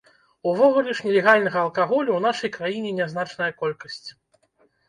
[0.51, 4.03] Увогуле ж, нелегальнага алкаголю ў нашай краіне нязначная колькасць.